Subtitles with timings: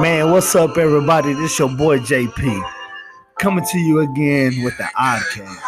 [0.00, 1.34] Man, what's up, everybody?
[1.34, 2.70] This your boy JP
[3.38, 5.58] coming to you again with the Oddcast.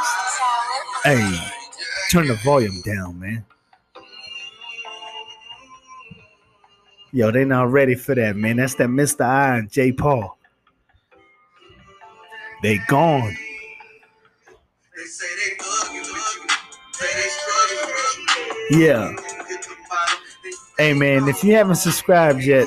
[1.05, 1.39] Hey,
[2.11, 3.45] turn the volume down, man.
[7.13, 8.57] Yo, they not ready for that, man.
[8.57, 9.25] That's that Mr.
[9.27, 9.93] I and J.
[9.93, 10.39] Paul.
[12.63, 13.37] They gone.
[18.71, 19.15] Yeah.
[20.79, 22.67] Hey, man, if you haven't subscribed yet,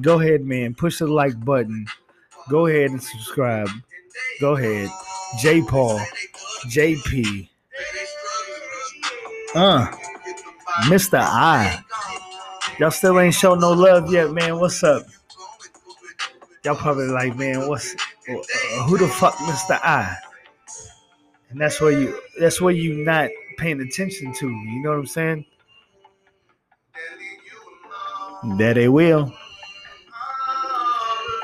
[0.00, 0.74] go ahead, man.
[0.74, 1.86] Push the like button.
[2.48, 3.68] Go ahead and subscribe.
[4.40, 4.90] Go ahead.
[5.40, 5.62] J.
[5.62, 6.00] Paul,
[6.66, 7.48] JP.
[9.54, 9.86] Uh,
[10.84, 11.18] Mr.
[11.18, 11.82] I.
[12.78, 14.58] Y'all still ain't show no love yet, man.
[14.58, 15.06] What's up?
[16.64, 17.94] Y'all probably like, man, what's
[18.28, 18.32] uh,
[18.84, 19.80] who the fuck Mr.
[19.82, 20.14] I?
[21.50, 24.48] And that's where you that's where you not paying attention to.
[24.48, 25.46] You know what I'm saying?
[28.58, 29.32] That they will.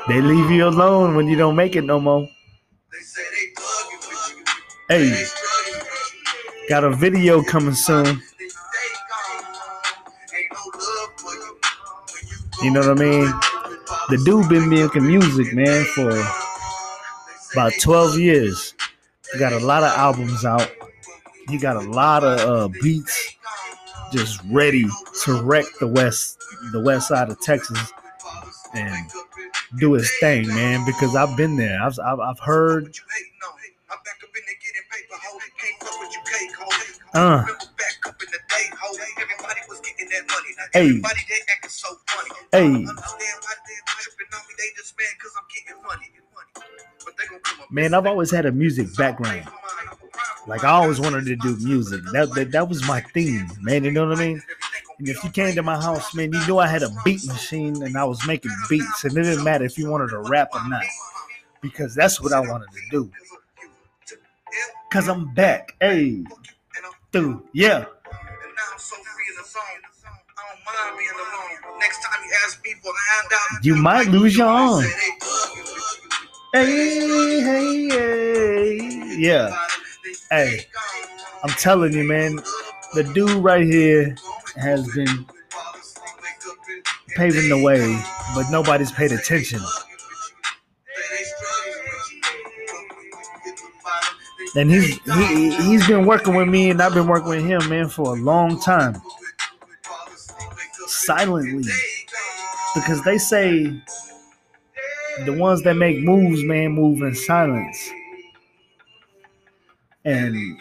[0.07, 2.27] They leave you alone when you don't make it no more.
[4.89, 5.25] Hey,
[6.67, 8.21] got a video coming soon.
[12.61, 13.25] You know what I mean?
[14.09, 16.11] The dude been making music, man, for
[17.53, 18.73] about 12 years.
[19.31, 20.69] He got a lot of albums out.
[21.47, 23.35] He got a lot of uh, beats
[24.11, 24.85] just ready
[25.23, 26.37] to wreck the west,
[26.71, 27.91] the west side of Texas,
[28.75, 29.09] and
[29.79, 30.85] do his thing, man.
[30.85, 31.81] Because I've been there.
[31.81, 32.95] I've I've, I've heard.
[37.13, 37.45] Uh.
[40.73, 41.01] Hey.
[42.51, 42.85] Hey.
[47.71, 49.47] Man, I've always had a music background.
[50.47, 52.01] Like I always wanted to do music.
[52.11, 53.83] That, that that was my theme, man.
[53.83, 54.41] You know what I mean?
[54.99, 57.81] And if you came to my house, man, you knew I had a beat machine
[57.81, 60.67] and I was making beats, and it didn't matter if you wanted to rap or
[60.69, 60.83] not,
[61.61, 63.11] because that's what I wanted to do.
[64.91, 66.23] Cause I'm back, hey,
[67.11, 67.85] dude, yeah.
[73.63, 74.83] You might lose your arm.
[76.53, 79.57] Hey, hey, hey, yeah.
[80.29, 80.67] Hey,
[81.43, 82.35] I'm telling you, man,
[82.93, 84.15] the dude right here
[84.55, 85.25] has been
[87.15, 88.01] paving the way,
[88.35, 89.59] but nobody's paid attention.
[94.55, 97.89] And he's he he's been working with me, and I've been working with him, man,
[97.89, 99.01] for a long time.
[100.85, 101.63] Silently,
[102.75, 103.81] because they say
[105.25, 107.89] the ones that make moves, man, move in silence.
[110.05, 110.59] And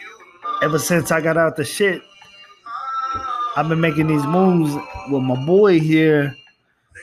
[0.62, 2.00] ever since I got out the shit,
[3.54, 4.74] I've been making these moves
[5.10, 6.34] with my boy here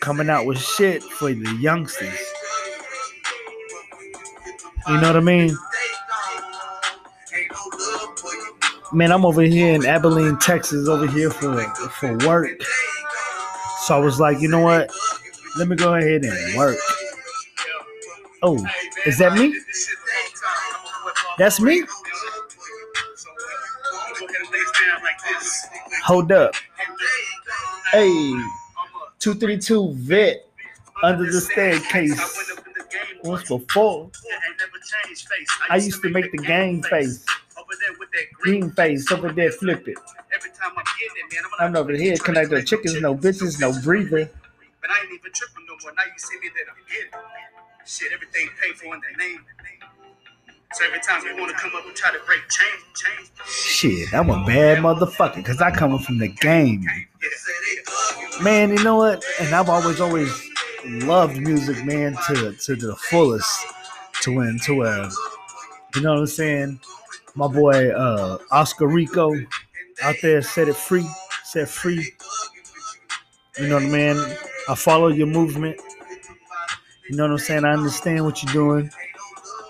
[0.01, 2.17] coming out with shit for the youngsters.
[4.87, 5.55] You know what I mean?
[8.91, 11.61] Man, I'm over here in Abilene, Texas, over here for
[11.99, 12.49] for work.
[13.85, 14.89] So I was like, you know what?
[15.57, 16.77] Let me go ahead and work.
[18.41, 18.65] Oh,
[19.05, 19.55] is that me?
[21.37, 21.83] That's me?
[26.09, 26.55] Hold up.
[27.91, 28.31] Hey,
[29.19, 30.49] 232 vet
[31.03, 32.19] under the staircase.
[33.23, 34.09] Once before,
[35.69, 37.23] I used to make the game face.
[38.41, 39.99] Green face over there, flip it.
[41.59, 44.29] I'm over here connected chickens, no bitches, no breathing.
[44.81, 45.93] But I ain't even tripping no more.
[45.93, 47.19] Now you see me that I'm getting.
[47.85, 49.45] Shit, everything paid for in the name.
[50.71, 52.41] Want to come up and try to break.
[53.47, 56.85] Shit, I'm a bad motherfucker because I come from the game.
[58.43, 59.25] Man, you know what?
[59.41, 60.29] And I've always, always
[60.85, 63.65] loved music, man, to to the fullest.
[64.21, 65.09] To win, to uh,
[65.95, 66.79] you know what I'm saying?
[67.33, 69.33] My boy uh Oscar Rico
[70.03, 71.09] out there set it free,
[71.45, 72.13] set free.
[73.57, 74.37] You know what I mean?
[74.69, 75.81] I follow your movement.
[77.09, 77.65] You know what I'm saying?
[77.65, 78.91] I understand what you're doing.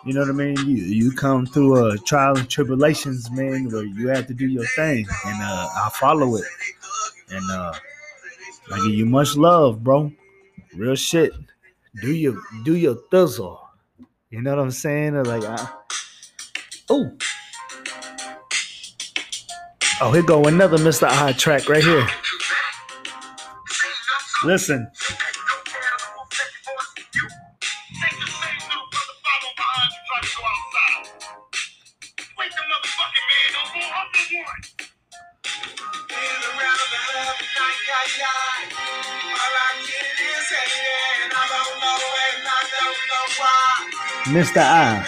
[0.06, 0.56] You know what I mean?
[0.57, 4.66] You you come through uh, trial and tribulations, man, where you have to do your
[4.68, 6.46] thing, and uh, I follow it.
[7.30, 7.74] And uh,
[8.72, 10.12] I give you much love, bro.
[10.75, 11.34] Real shit.
[12.01, 13.60] Do your do your thizzle.
[14.30, 15.22] You know what I'm saying?
[15.24, 15.69] Like, I,
[16.90, 17.12] oh,
[20.02, 21.07] oh, here go another Mr.
[21.07, 22.07] I track right here.
[24.45, 24.90] Listen.
[44.30, 44.58] Mr.
[44.58, 45.06] I.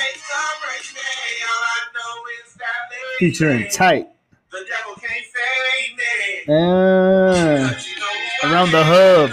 [3.20, 4.08] Featuring Tight.
[6.50, 7.72] Uh,
[8.44, 9.30] around the hub.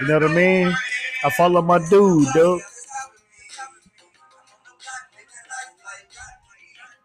[0.00, 0.76] You know what I mean?
[1.24, 2.60] I follow my dude, dude.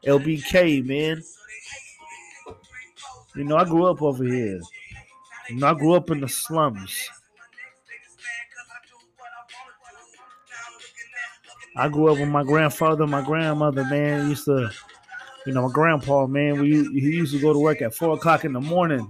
[0.05, 1.21] LBK, man.
[3.35, 4.59] You know, I grew up over here.
[5.49, 7.09] You know, I grew up in the slums.
[11.77, 14.29] I grew up with my grandfather, my grandmother, man.
[14.29, 14.69] Used to,
[15.45, 16.59] you know, my grandpa, man.
[16.59, 19.09] We he used to go to work at four o'clock in the morning,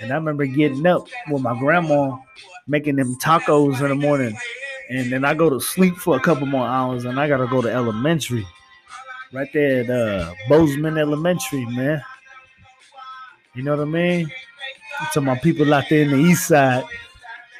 [0.00, 2.18] and I remember getting up with my grandma,
[2.66, 4.36] making them tacos in the morning,
[4.90, 7.62] and then I go to sleep for a couple more hours, and I gotta go
[7.62, 8.44] to elementary,
[9.32, 12.02] right there at uh, Bozeman Elementary, man.
[13.54, 14.30] You know what I mean?
[15.12, 16.84] To my people out there in the east side,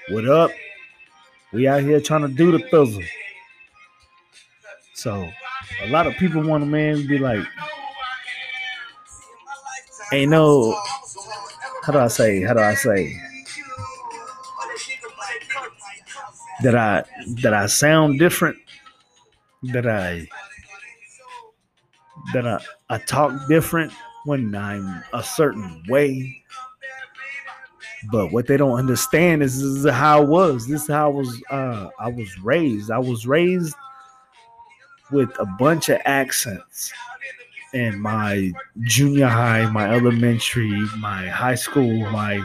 [0.09, 0.51] what up?
[1.53, 3.07] We out here trying to do the thizzle.
[4.95, 5.29] So
[5.83, 7.47] a lot of people want to man be like,
[10.13, 10.77] ain't no
[11.85, 12.43] how do I say?
[12.43, 13.15] How do I say?
[16.63, 17.05] That I
[17.43, 18.57] that I sound different,
[19.65, 20.27] that I
[22.33, 22.59] that I,
[22.89, 23.93] I talk different
[24.25, 26.43] when I'm a certain way.
[28.11, 30.67] But what they don't understand is this is how I was.
[30.67, 32.91] This is how I was uh I was raised.
[32.91, 33.75] I was raised
[35.11, 36.93] with a bunch of accents
[37.73, 42.43] in my junior high, my elementary, my high school, my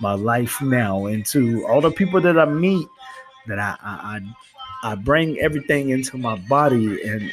[0.00, 2.86] my life now, and to all the people that I meet,
[3.46, 4.20] that I I,
[4.82, 7.32] I bring everything into my body and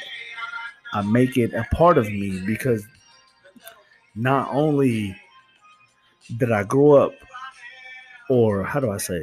[0.94, 2.88] I make it a part of me because
[4.16, 5.16] not only
[6.38, 7.12] did I grow up,
[8.30, 9.22] or how do I say?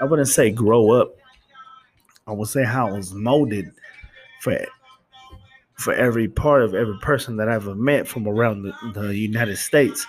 [0.00, 1.14] I wouldn't say grow up.
[2.26, 3.72] I would say how I was molded
[4.40, 4.58] for
[5.76, 9.56] for every part of every person that I've ever met from around the, the United
[9.56, 10.06] States.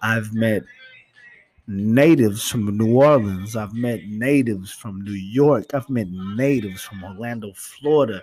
[0.00, 0.62] I've met
[1.68, 3.54] natives from New Orleans.
[3.54, 5.74] I've met natives from New York.
[5.74, 8.22] I've met natives from Orlando, Florida.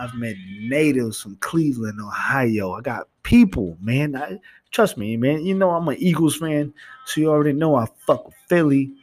[0.00, 2.72] I've met natives from Cleveland, Ohio.
[2.72, 4.16] I got people, man.
[4.16, 4.38] I,
[4.70, 5.44] trust me, man.
[5.44, 6.72] You know I'm an Eagles fan,
[7.04, 8.94] so you already know I fuck with Philly.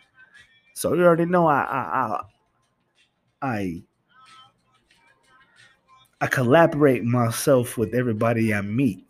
[0.74, 2.22] So you already know I I
[3.42, 3.84] I I,
[6.22, 9.06] I collaborate myself with everybody I meet.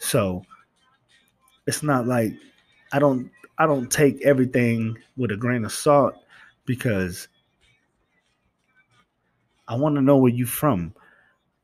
[0.00, 0.42] So
[1.66, 2.32] it's not like
[2.92, 6.14] I don't I don't take everything with a grain of salt
[6.64, 7.28] because
[9.66, 10.94] I want to know where you're from.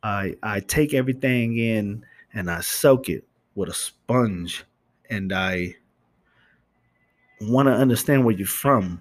[0.04, 2.04] I I take everything in
[2.34, 3.24] and I soak it
[3.54, 4.64] with a sponge
[5.08, 5.74] and I
[7.40, 9.00] want to understand where you're from.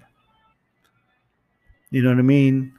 [1.92, 2.74] You know what I mean?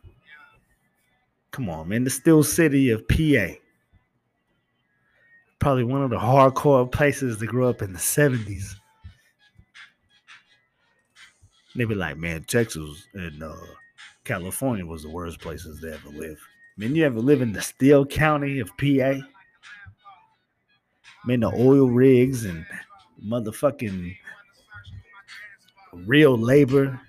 [1.50, 2.02] Come on, man.
[2.02, 3.54] The Steel City of PA.
[5.60, 8.74] Probably one of the hardcore places to grow up in the 70s.
[11.76, 13.54] They be like, man, Texas and uh,
[14.24, 16.40] California was the worst places to ever live.
[16.76, 19.20] Man, you ever live in the Steele County of PA?
[21.24, 22.66] Man, the oil rigs and
[23.24, 24.16] motherfucking
[25.92, 27.00] real labor.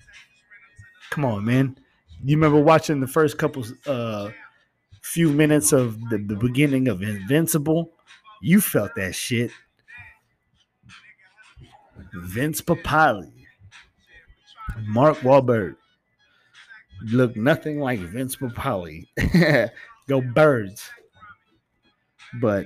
[1.09, 1.77] Come on, man.
[2.23, 4.29] You remember watching the first couple uh
[5.01, 7.91] few minutes of the, the beginning of Invincible?
[8.41, 9.49] You felt that shit.
[12.13, 13.31] Vince Papale.
[14.83, 15.75] Mark Wahlberg
[17.01, 19.07] look nothing like Vince Papale.
[20.07, 20.89] Go birds.
[22.39, 22.65] But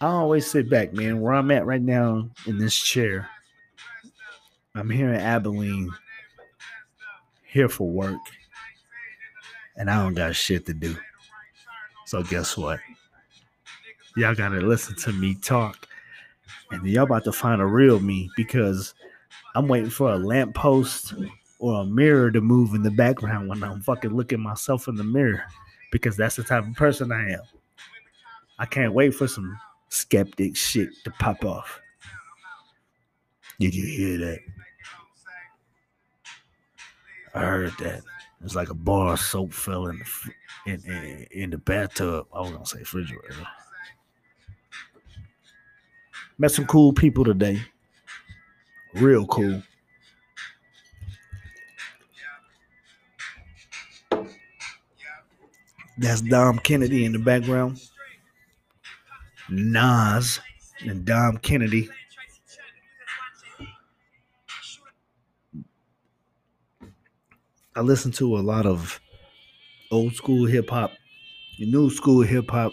[0.00, 1.20] I always sit back, man.
[1.20, 3.28] Where I'm at right now in this chair,
[4.74, 5.90] I'm here in Abilene,
[7.44, 8.20] here for work,
[9.76, 10.96] and I don't got shit to do.
[12.06, 12.80] So guess what?
[14.16, 15.88] Y'all gotta listen to me talk,
[16.70, 18.94] and y'all about to find a real me because
[19.54, 21.14] I'm waiting for a lamppost
[21.58, 25.04] or a mirror to move in the background when I'm fucking looking myself in the
[25.04, 25.44] mirror
[25.90, 27.42] because that's the type of person I am.
[28.58, 31.80] I can't wait for some skeptic shit to pop off.
[33.58, 34.38] Did you hear that?
[37.34, 38.02] I heard that.
[38.44, 42.26] It's like a bar of soap fell in the in, in, in the bathtub.
[42.32, 43.46] I was gonna say refrigerator.
[46.38, 47.60] Met some cool people today.
[48.94, 49.62] Real cool.
[55.98, 57.80] That's Dom Kennedy in the background.
[59.50, 60.38] Nas
[60.86, 61.88] and Dom Kennedy.
[67.74, 69.00] I listen to a lot of
[69.90, 70.92] old school hip hop,
[71.58, 72.72] new school hip hop,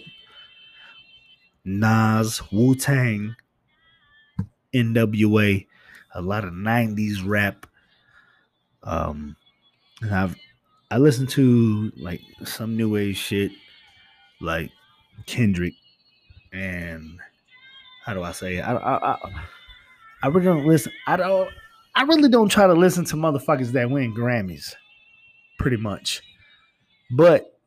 [1.63, 3.35] Nas, Wu Tang,
[4.73, 5.65] NWA,
[6.13, 7.65] a lot of 90s rap.
[8.83, 9.35] Um,
[10.01, 10.35] and I've
[10.95, 13.51] I listen to like some new age shit
[14.39, 14.71] like
[15.25, 15.73] Kendrick
[16.53, 17.19] and
[18.05, 18.61] how do I say it?
[18.61, 19.17] I, I, I,
[20.23, 20.93] I really don't listen.
[21.05, 21.49] I don't.
[21.95, 24.73] I really don't try to listen to motherfuckers that win Grammys,
[25.59, 26.21] pretty much.
[27.11, 27.59] But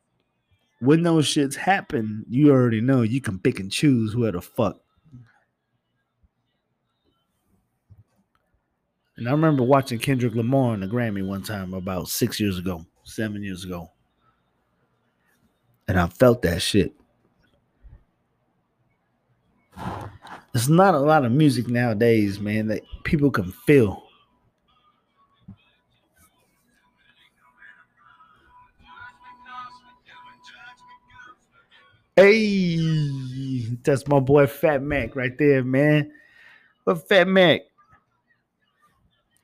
[0.79, 4.79] when those shits happen, you already know you can pick and choose where the fuck.
[9.17, 12.87] And I remember watching Kendrick Lamar in the Grammy one time about six years ago,
[13.09, 13.91] seven years ago.
[15.87, 16.93] And I felt that shit.
[20.53, 24.03] There's not a lot of music nowadays, man, that people can feel.
[32.15, 32.77] Hey,
[33.83, 36.11] that's my boy Fat Mac right there, man.
[36.83, 37.61] But Fat Mac,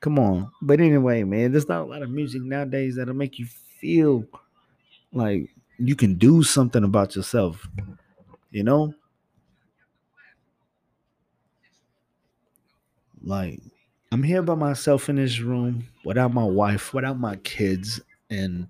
[0.00, 0.50] come on.
[0.62, 3.46] But anyway, man, there's not a lot of music nowadays that'll make you
[3.80, 4.24] feel
[5.12, 5.48] like
[5.78, 7.66] you can do something about yourself.
[8.50, 8.94] You know?
[13.22, 13.60] Like,
[14.12, 18.00] I'm here by myself in this room without my wife, without my kids,
[18.30, 18.68] and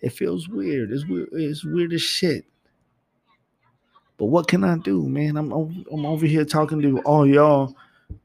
[0.00, 0.92] it feels weird.
[0.92, 1.28] It's weird.
[1.32, 2.44] It's weird as shit.
[4.16, 5.36] But what can I do, man?
[5.36, 7.74] I'm I'm over here talking to all y'all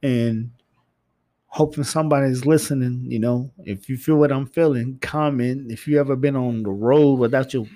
[0.03, 0.51] and
[1.47, 3.05] hoping somebody's listening.
[3.07, 5.71] You know, if you feel what I'm feeling, comment.
[5.71, 7.67] If you ever been on the road without your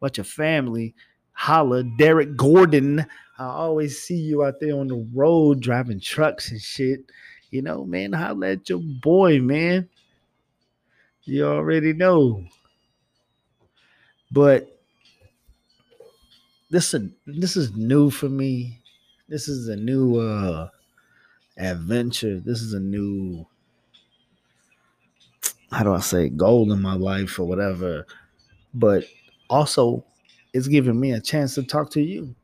[0.00, 0.94] without your family,
[1.32, 1.82] holla.
[1.82, 3.06] Derek Gordon
[3.38, 7.10] I always see you out there on the road driving trucks and shit.
[7.50, 9.88] You know, man, holla at your boy, man.
[11.24, 12.44] You already know.
[14.30, 14.80] But
[16.70, 18.80] this is this is new for me.
[19.28, 20.68] This is a new uh
[21.56, 22.40] adventure.
[22.40, 23.46] This is a new
[25.70, 28.06] how do I say goal in my life or whatever.
[28.72, 29.04] But
[29.50, 30.04] also
[30.52, 32.34] it's giving me a chance to talk to you.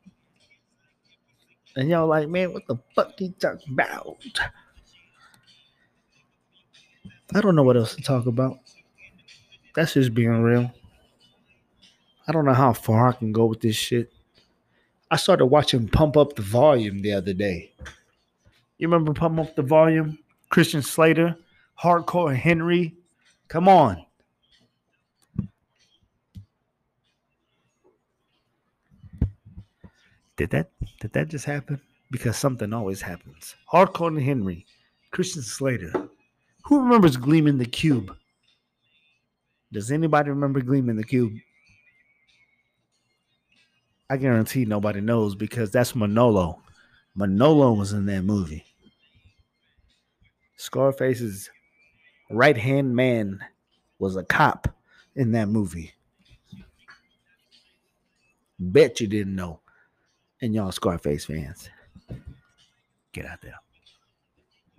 [1.77, 4.17] And y'all like, man, what the fuck you talking about?
[7.33, 8.57] I don't know what else to talk about.
[9.73, 10.69] That's just being real.
[12.27, 14.11] I don't know how far I can go with this shit.
[15.09, 17.71] I started watching Pump Up the Volume the other day.
[18.81, 20.17] You remember Pump Up the Volume?
[20.49, 21.37] Christian Slater,
[21.79, 22.95] Hardcore Henry.
[23.47, 24.03] Come on.
[30.35, 31.79] Did that did that just happen?
[32.09, 33.55] Because something always happens.
[33.71, 34.65] Hardcore Henry,
[35.11, 36.09] Christian Slater.
[36.63, 38.17] Who remembers Gleaming the Cube?
[39.71, 41.33] Does anybody remember Gleaming the Cube?
[44.09, 46.63] I guarantee nobody knows because that's Manolo.
[47.15, 48.65] Manolo was in that movie.
[50.61, 51.49] Scarface's
[52.29, 53.43] right hand man
[53.97, 54.67] was a cop
[55.15, 55.91] in that movie.
[58.59, 59.59] Bet you didn't know
[60.39, 61.67] and y'all Scarface fans,
[63.11, 63.55] get out there.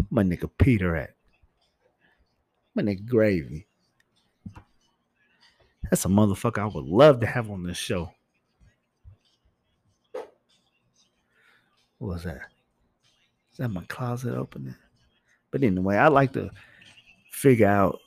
[0.08, 1.14] My nigga Peter at.
[2.76, 3.66] My nigga Gravy.
[5.90, 8.12] That's a motherfucker I would love to have on this show.
[11.98, 12.42] What was that?
[13.50, 14.76] Is that my closet opening?
[15.52, 16.50] But anyway, I like to
[17.30, 18.00] figure out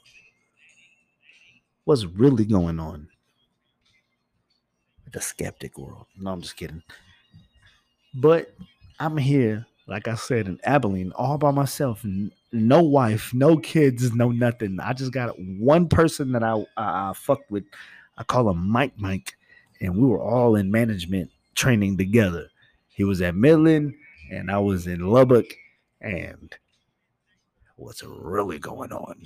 [1.86, 3.08] what's really going on
[5.06, 6.08] with the skeptic world.
[6.18, 6.84] No, I'm just kidding.
[8.16, 8.54] But
[9.00, 12.04] I'm here, like I said, in Abilene, all by myself.
[12.52, 14.80] No wife, no kids, no nothing.
[14.82, 17.66] I just got one person that I I, I fucked with.
[18.18, 19.36] I call him Mike Mike,
[19.82, 22.48] and we were all in management training together.
[22.88, 23.94] He was at Midland,
[24.32, 25.54] and I was in Lubbock,
[26.02, 26.56] and
[27.76, 29.22] what's really going on?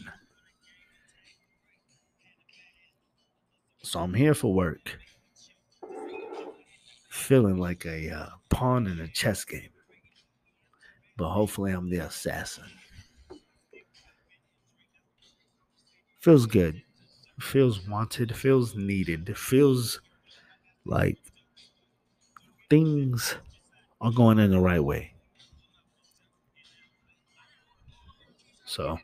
[3.81, 4.99] So I'm here for work
[7.09, 9.69] feeling like a uh, pawn in a chess game.
[11.17, 12.65] But hopefully, I'm the assassin.
[16.21, 16.81] Feels good.
[17.39, 18.35] Feels wanted.
[18.35, 19.37] Feels needed.
[19.37, 19.99] Feels
[20.85, 21.17] like
[22.69, 23.35] things
[24.01, 25.13] are going in the right way.
[28.69, 28.99] So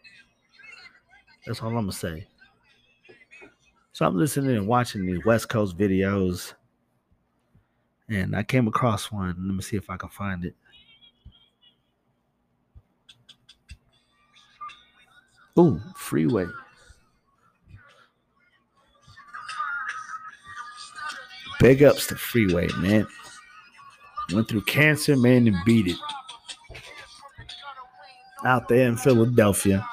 [1.48, 2.28] that's all I'm gonna say.
[3.94, 6.54] So I'm listening and watching these West Coast videos,
[8.08, 9.36] and I came across one.
[9.40, 10.56] Let me see if I can find it.
[15.58, 16.46] Ooh, freeway.
[21.60, 23.08] Big ups to freeway, man.
[24.32, 25.98] Went through cancer, man, and beat it.
[28.46, 29.86] Out there in Philadelphia.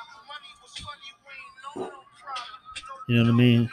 [3.08, 3.68] You know what I mean?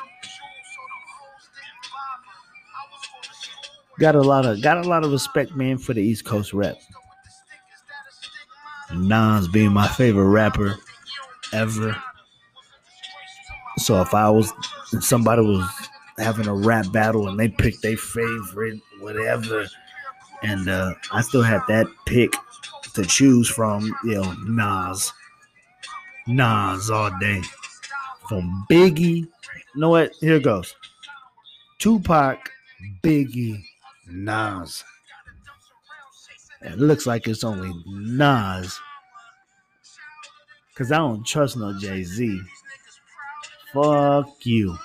[4.00, 6.78] Got a lot of got a lot of respect, man, for the East Coast rap.
[8.96, 10.78] Nas being my favorite rapper
[11.52, 11.96] ever.
[13.78, 14.52] So if I was
[15.02, 15.70] somebody was
[16.18, 19.68] having a rap battle and they picked their favorite, whatever,
[20.44, 22.34] and uh, I still had that pick
[22.94, 25.12] to choose from, you know, Nas.
[26.28, 27.42] Nas all day.
[28.28, 29.28] From Biggie.
[29.76, 30.12] You know what?
[30.20, 30.76] Here goes.
[31.80, 32.52] Tupac,
[33.02, 33.64] Biggie,
[34.08, 34.84] Nas.
[36.62, 38.80] It looks like it's only Nas.
[40.76, 42.42] Cause I don't trust no Jay-Z.
[43.74, 44.78] Fuck you.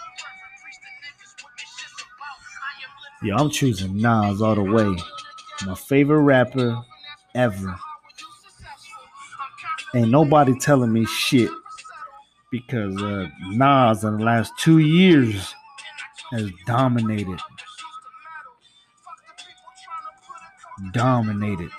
[3.22, 4.96] Yo, I'm choosing Nas all the way.
[5.66, 6.76] My favorite rapper
[7.34, 7.76] ever.
[9.94, 11.50] Ain't nobody telling me shit
[12.50, 15.54] because uh, Nas in the last two years
[16.32, 17.38] has dominated.
[20.92, 21.70] Dominated.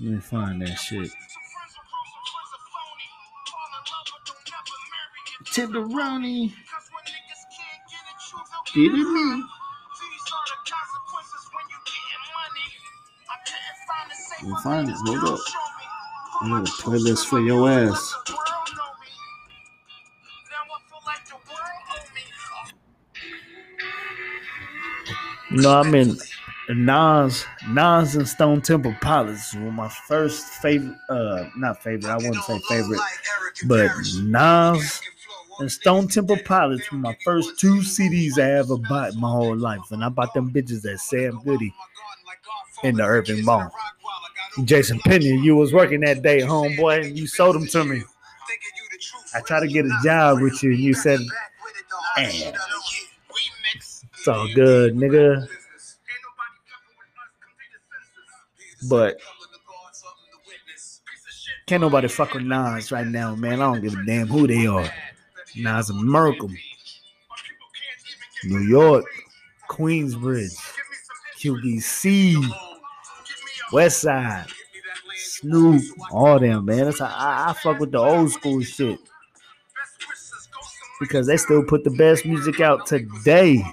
[0.00, 1.10] Let me find that shit.
[5.44, 6.52] Tenderoni.
[8.74, 9.44] Did it me?
[14.44, 14.96] We'll find it.
[14.96, 15.40] Hold up.
[16.42, 18.14] I got a playlist for your ass.
[25.52, 26.16] No, I mean
[26.70, 30.96] Nas, Nas and Stone Temple Pilots were my first favorite.
[31.08, 32.10] Uh, not favorite.
[32.10, 33.00] I wouldn't say favorite,
[33.66, 33.90] but
[34.22, 35.00] Nas
[35.60, 39.90] and Stone Temple Pilots were my first two CDs I ever bought my whole life,
[39.90, 41.72] and I bought them bitches at Sam Goody
[42.82, 43.70] in the Urban Mall.
[44.64, 48.02] Jason Penny, you was working that day, homeboy, and you sold them to me.
[49.34, 51.20] I tried to get a job with you, and you said,
[52.18, 52.54] "Man,
[53.76, 55.48] it's all good, nigga."
[58.88, 59.18] But
[61.66, 63.54] can't nobody fuck with Nas right now, man.
[63.54, 64.92] I don't give a damn who they are.
[65.56, 66.50] Nas and Merkel,
[68.44, 69.06] New York,
[69.70, 70.58] Queensbridge,
[71.38, 72.36] QBC,
[73.72, 74.46] West Side,
[75.16, 76.84] Snoop, all them, man.
[76.84, 78.98] That's how I, I fuck with the old school shit.
[81.00, 83.64] Because they still put the best music out today.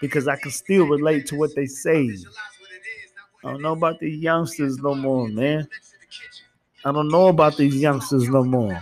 [0.00, 2.08] Because I can still relate to what they say.
[3.44, 5.68] I don't know about these youngsters no more, man.
[6.84, 8.80] I don't know about these youngsters no more.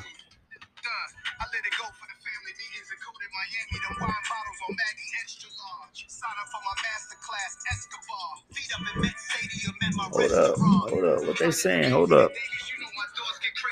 [10.18, 11.26] Hold up, hold up.
[11.28, 11.92] What they saying?
[11.92, 12.32] Hold up.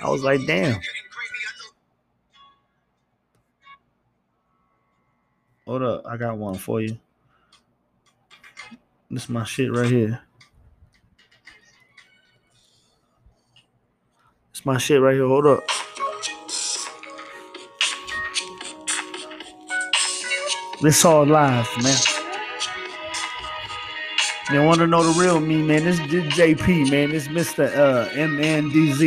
[0.01, 0.81] I was like, damn.
[5.67, 6.99] Hold up, I got one for you.
[9.11, 10.21] This is my shit right here.
[14.53, 15.27] It's my shit right here.
[15.27, 15.65] Hold up.
[20.81, 22.16] This all live, man.
[24.47, 25.83] You want to know the real me, man?
[25.83, 27.11] This is JP, man.
[27.11, 27.67] This Mr.
[27.67, 29.03] Uh, MNDZ.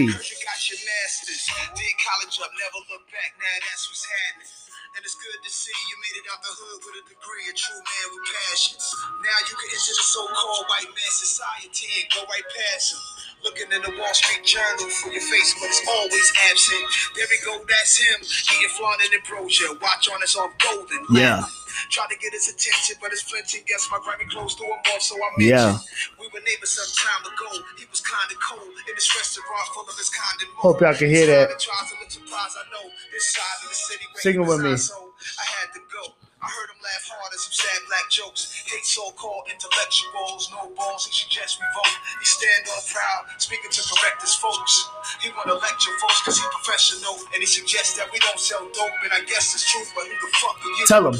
[4.99, 7.56] And it's good to see you made it out the hood with a degree, a
[7.56, 8.84] true man with passions.
[9.23, 12.99] Now you can enter the so-called white man society and go right past him.
[13.47, 16.84] Looking in the Wall Street Journal for your face, but it's always absent.
[17.15, 18.19] There we go, that's him.
[18.28, 19.15] He flaunting.
[19.80, 20.99] Watch on us all golden.
[21.15, 21.47] Yeah.
[21.89, 23.62] Try to get his attention, but it's flinching.
[23.67, 25.49] Guess my grimy clothes threw him off, so I mentioned.
[25.49, 25.77] Yeah.
[26.19, 27.49] We were neighbors some time ago.
[27.77, 30.93] He was kind of cold in this restaurant full of his kind and Hope y'all
[30.93, 31.62] can hear that.
[34.19, 34.71] Sing with me.
[34.71, 36.13] I had to go.
[36.39, 38.47] I heard him laugh hard at some sad black jokes.
[38.63, 41.03] Hate so-called intellectuals, no balls.
[41.03, 41.95] He suggests we vote.
[42.15, 44.88] He stand on proud, speaking to correct his folks.
[45.19, 48.95] He wanna lecture folks cause he professional, and he suggests that we don't sell dope.
[49.03, 50.86] And I guess it's true, but who the fuck are you?
[50.88, 51.19] Tell him.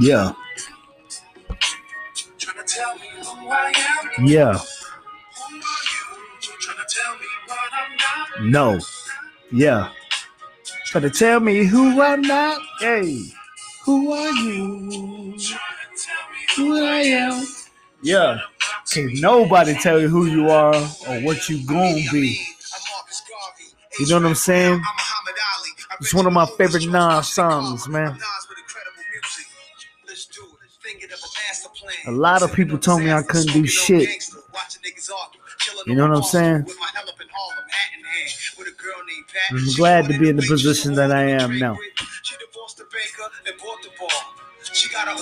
[0.00, 0.32] Yeah.
[4.22, 4.58] Yeah.
[8.40, 8.78] No.
[9.52, 9.90] Yeah.
[10.86, 12.60] Try to tell me who I'm not.
[12.80, 13.32] Hey,
[13.84, 15.36] who are you?
[16.56, 17.46] Who I am.
[18.02, 18.38] Yeah.
[18.90, 22.40] Can't nobody tell you who you are or what you gonna be.
[23.98, 24.82] You know what I'm saying?
[26.00, 28.18] It's one of my favorite Nas songs, man.
[32.06, 34.08] A lot of people told me I couldn't do shit.
[35.86, 36.66] You know what I'm saying?
[39.50, 41.76] I'm glad to be in the position that I am now.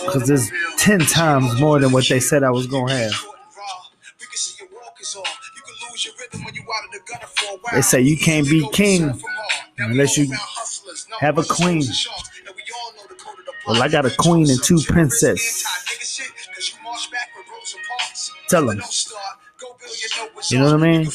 [0.04, 3.24] Because there's 10 times more than what they said I was going to have.
[7.72, 9.20] They say you can't be king
[9.78, 10.32] unless you
[11.20, 11.82] have a queen.
[13.66, 15.64] Well, I got a queen and two princesses.
[18.48, 18.80] Tell them.
[20.50, 21.08] You know what I mean?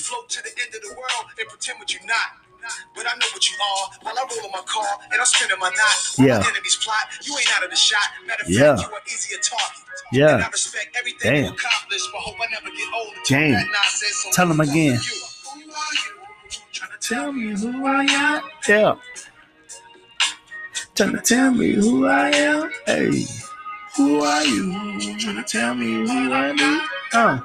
[2.95, 5.59] But I know what you are while I roll in my car and I'm spinning
[5.59, 6.15] my knot.
[6.17, 6.39] Yeah.
[6.39, 7.99] My enemies plot, you ain't out of the shot.
[8.25, 8.75] Matter of yeah.
[8.75, 9.83] fact, you are easier target.
[10.11, 10.35] Yeah.
[10.35, 11.43] And I respect everything Damn.
[11.45, 13.13] you accomplished, but hope I never get old.
[13.27, 13.65] Damn.
[13.91, 14.99] So Tell them again.
[17.01, 18.43] Tell me who I am.
[18.67, 18.95] Yeah.
[20.95, 22.71] Trying to tell me who I am.
[22.85, 23.25] Hey.
[23.97, 24.71] Who are you?
[25.17, 26.81] Trying to tell me who I am.
[27.13, 27.39] Uh.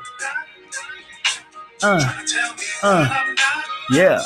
[1.82, 2.24] Uh.
[2.82, 3.24] Uh.
[3.90, 4.20] Yeah.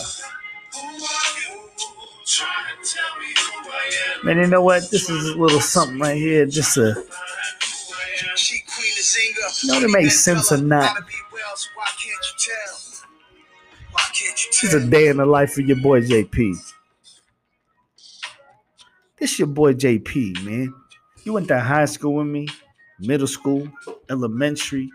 [4.24, 4.90] Man, you know what?
[4.90, 6.44] This is a little something right here.
[6.46, 7.04] Just a.
[9.62, 10.96] You know, it makes sense or not.
[14.62, 16.71] Is a day in the life of your boy JP.
[19.22, 20.74] This your boy JP, man.
[21.22, 22.48] You went to high school with me,
[22.98, 23.70] middle school,
[24.10, 24.90] elementary,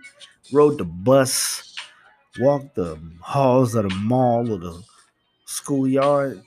[0.51, 1.73] rode the bus,
[2.37, 4.83] walked the halls of the mall or the
[5.45, 6.43] schoolyard.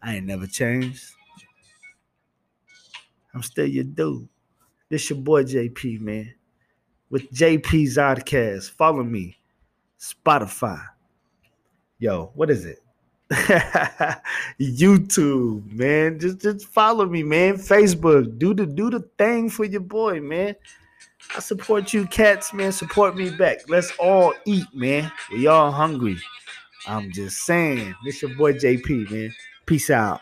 [0.00, 1.04] I ain't never changed.
[3.34, 4.28] I'm still your dude.
[4.88, 6.32] This your boy JP, man.
[7.10, 8.70] With JP's Oddcast.
[8.70, 9.36] Follow me.
[9.98, 10.80] Spotify.
[11.98, 12.83] Yo, what is it?
[14.60, 16.18] YouTube, man.
[16.18, 17.56] Just just follow me, man.
[17.56, 18.38] Facebook.
[18.38, 20.54] Do the do the thing for your boy, man.
[21.36, 22.72] I support you cats, man.
[22.72, 23.68] Support me back.
[23.68, 25.10] Let's all eat, man.
[25.32, 26.18] We all hungry.
[26.86, 27.94] I'm just saying.
[28.04, 29.34] This your boy JP, man.
[29.66, 30.20] Peace out.